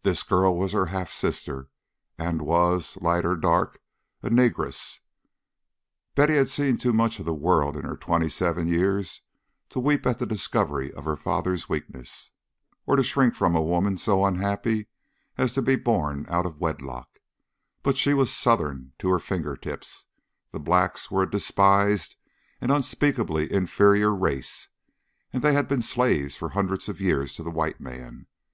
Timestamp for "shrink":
13.04-13.34